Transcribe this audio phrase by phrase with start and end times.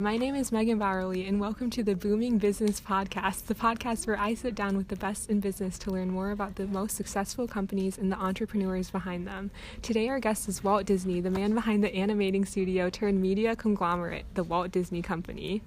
[0.00, 4.18] My name is Megan Bowerly, and welcome to the Booming Business Podcast, the podcast where
[4.18, 7.46] I sit down with the best in business to learn more about the most successful
[7.46, 9.50] companies and the entrepreneurs behind them.
[9.82, 14.24] Today, our guest is Walt Disney, the man behind the animating studio turned media conglomerate,
[14.32, 15.60] the Walt Disney Company.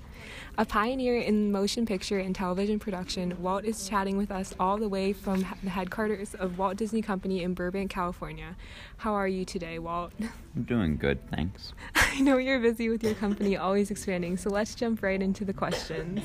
[0.57, 4.89] A pioneer in motion picture and television production, Walt is chatting with us all the
[4.89, 8.56] way from the headquarters of Walt Disney Company in Burbank, California.
[8.97, 10.14] How are you today, Walt?
[10.56, 11.74] I'm doing good, thanks.
[11.96, 15.54] I know you're busy with your company, always expanding, so let's jump right into the
[15.54, 16.21] questions.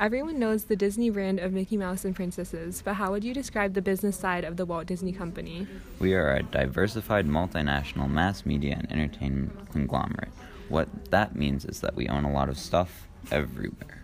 [0.00, 3.74] Everyone knows the Disney brand of Mickey Mouse and princesses, but how would you describe
[3.74, 5.66] the business side of the Walt Disney Company?
[6.00, 10.32] We are a diversified multinational mass media and entertainment conglomerate.
[10.68, 14.02] What that means is that we own a lot of stuff, everywhere.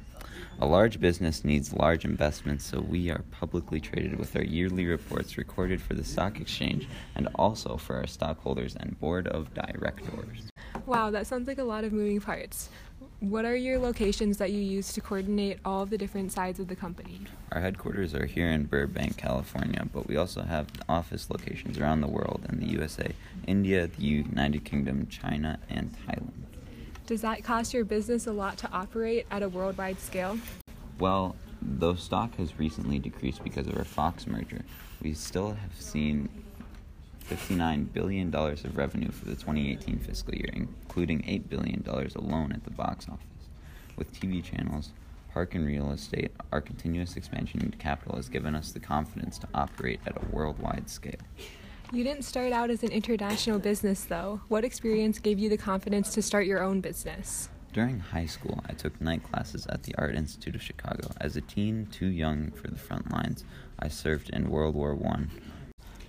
[0.61, 5.37] A large business needs large investments, so we are publicly traded with our yearly reports
[5.37, 10.51] recorded for the stock exchange and also for our stockholders and board of directors.
[10.87, 12.69] Wow, that sounds like a lot of moving parts.
[13.25, 16.77] What are your locations that you use to coordinate all the different sides of the
[16.77, 17.23] company?
[17.53, 22.07] Our headquarters are here in Burbank, California, but we also have office locations around the
[22.07, 23.13] world in the USA,
[23.47, 26.33] India, the United Kingdom, China, and Thailand.
[27.07, 30.39] Does that cost your business a lot to operate at a worldwide scale?
[30.99, 34.67] Well, though stock has recently decreased because of our Fox merger,
[35.01, 36.29] we still have seen
[37.29, 41.85] $59 billion of revenue for the 2018 fiscal year, including $8 billion
[42.17, 43.25] alone at the box office.
[43.97, 44.93] With TV channels,
[45.33, 49.49] park and real estate, our continuous expansion into capital has given us the confidence to
[49.55, 51.21] operate at a worldwide scale.
[51.93, 54.41] You didn't start out as an international business, though.
[54.49, 57.49] What experience gave you the confidence to start your own business?
[57.73, 61.11] During high school, I took night classes at the Art Institute of Chicago.
[61.21, 63.45] As a teen, too young for the front lines,
[63.79, 65.27] I served in World War I.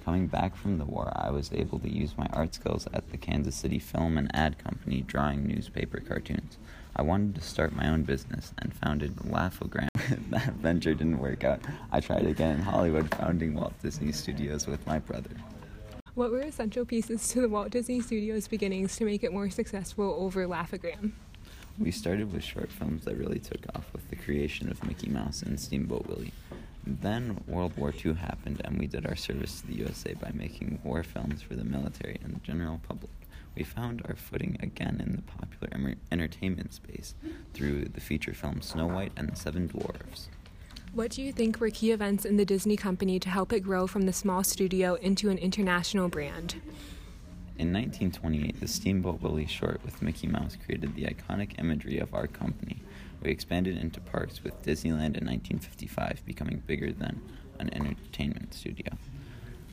[0.05, 3.17] Coming back from the war, I was able to use my art skills at the
[3.17, 6.59] Kansas City Film and Ad Company drawing newspaper cartoons.
[6.95, 9.89] I wanted to start my own business and founded Laugh-O-Gram.
[10.29, 11.59] that venture didn't work out.
[11.91, 15.31] I tried again in Hollywood, founding Walt Disney Studios with my brother.
[16.13, 20.15] What were essential pieces to the Walt Disney Studios beginnings to make it more successful
[20.19, 21.15] over Laugh-O-Gram?
[21.79, 25.41] We started with short films that really took off with the creation of Mickey Mouse
[25.41, 26.31] and Steamboat Willie.
[26.88, 30.79] Then World War II happened, and we did our service to the USA by making
[30.84, 33.12] war films for the military and the general public.
[33.56, 37.16] We found our footing again in the popular entertainment space
[37.53, 40.29] through the feature film Snow White and the Seven Dwarfs.
[40.94, 43.88] What do you think were key events in the Disney company to help it grow
[43.88, 46.56] from the small studio into an international brand?
[47.57, 52.28] In 1928, the Steamboat Willie short with Mickey Mouse created the iconic imagery of our
[52.28, 52.81] company.
[53.25, 57.19] We expanded into parks with Disneyland in 1955, becoming bigger than
[57.58, 58.94] an entertainment studio.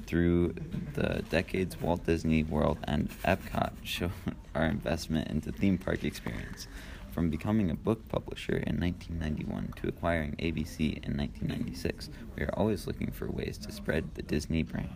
[0.07, 0.55] Through
[0.95, 4.13] the decades, Walt Disney World and Epcot showed
[4.55, 6.67] our investment into theme park experience.
[7.11, 12.87] From becoming a book publisher in 1991 to acquiring ABC in 1996, we are always
[12.87, 14.89] looking for ways to spread the Disney brand.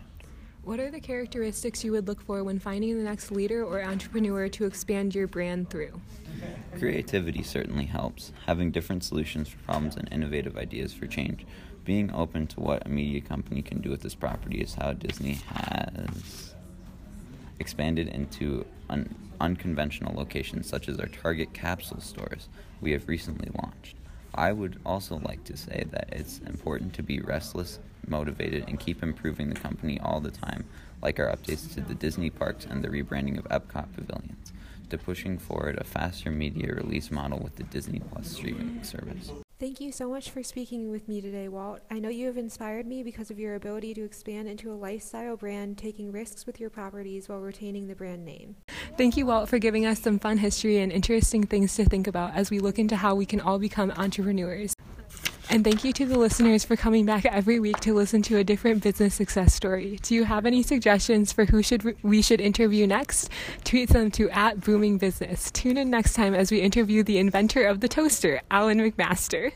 [0.63, 4.49] What are the characteristics you would look for when finding the next leader or entrepreneur
[4.49, 6.01] to expand your brand through?
[6.77, 8.31] Creativity certainly helps.
[8.45, 11.45] Having different solutions for problems and innovative ideas for change.
[11.85, 15.39] Being open to what a media company can do with this property is how Disney
[15.47, 16.53] has
[17.59, 22.49] expanded into un- unconventional locations such as our Target capsule stores
[22.81, 23.95] we have recently launched.
[24.35, 29.01] I would also like to say that it's important to be restless, motivated, and keep
[29.01, 30.65] improving the company all the time,
[31.01, 34.53] like our updates to the Disney parks and the rebranding of Epcot pavilions,
[34.89, 39.31] to pushing forward a faster media release model with the Disney Plus streaming service.
[39.59, 41.79] Thank you so much for speaking with me today, Walt.
[41.89, 45.35] I know you have inspired me because of your ability to expand into a lifestyle
[45.35, 48.57] brand, taking risks with your properties while retaining the brand name.
[48.97, 52.35] Thank you, Walt, for giving us some fun history and interesting things to think about
[52.35, 54.75] as we look into how we can all become entrepreneurs.
[55.49, 58.43] And thank you to the listeners for coming back every week to listen to a
[58.43, 59.97] different business success story.
[60.01, 63.29] Do you have any suggestions for who should we should interview next?
[63.63, 65.49] Tweet them to at Booming Business.
[65.51, 69.53] Tune in next time as we interview the inventor of the toaster, Alan McMaster.